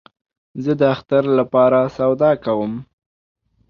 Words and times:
زه 0.63 0.71
د 0.79 0.81
اختر 0.95 1.23
له 1.37 1.43
پاره 1.53 1.81
سودا 1.97 2.31
کوم 2.45 2.73